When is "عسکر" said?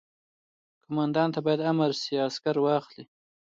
2.27-2.55